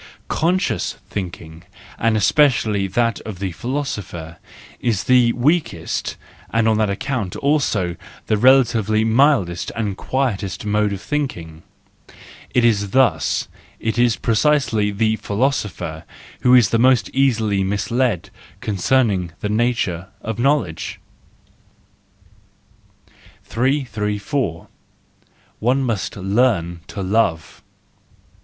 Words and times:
Conscious 0.29 0.93
thinking, 1.11 1.61
and 1.99 2.17
especially 2.17 2.87
that 2.87 3.21
of 3.21 3.37
the 3.37 3.51
philosopher, 3.51 4.37
is 4.79 5.03
the 5.03 5.31
weakest, 5.33 6.17
and 6.49 6.67
on 6.67 6.79
that 6.79 6.89
account 6.89 7.35
also 7.35 7.95
the 8.25 8.35
relatively 8.35 9.03
mildest 9.03 9.71
and 9.75 9.95
quietest 9.95 10.65
mode 10.65 10.91
of 10.91 10.99
thinking: 10.99 11.61
and 12.55 12.75
thus 12.89 13.47
it 13.79 13.99
is 13.99 14.15
precisely 14.15 14.89
the 14.89 15.17
philosopher 15.17 16.03
who 16.39 16.55
is 16.55 16.73
most 16.73 17.11
easily 17.13 17.63
misled 17.63 18.31
concerning 18.59 19.31
the 19.41 19.49
nature 19.49 20.07
of 20.21 20.39
knowledge. 20.39 20.99
334 23.43 24.67
One 25.59 25.83
must 25.83 26.17
Learn 26.17 26.79
to 26.87 27.03
Love. 27.03 27.61